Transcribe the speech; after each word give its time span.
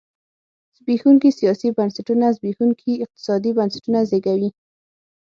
زبېښونکي 0.77 1.29
سیاسي 1.39 1.69
بنسټونه 1.77 2.25
زبېښونکي 2.37 2.91
اقتصادي 3.05 3.51
بنسټونه 3.57 3.99
زېږوي. 4.09 4.49